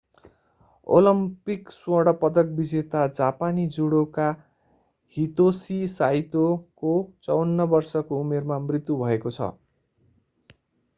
[0.87, 4.31] Olympic स्वर्ण पदक विजेता जापानी जुडोका
[5.17, 6.97] हितोसी साइतोको
[7.29, 9.55] 54 वर्षको उमेरमा मृत्यु भएको छ